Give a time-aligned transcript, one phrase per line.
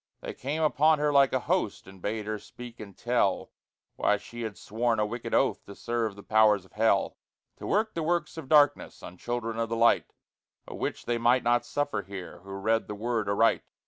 [0.21, 3.51] They came upon her like a host, And bade her speak and tell
[3.97, 7.17] Why she had sworn a wicked oath To serve the powers of hell;
[7.57, 10.11] To work the works of darkness On children of the light,
[10.67, 13.61] A witch they might not suffer here Who read the Word aright.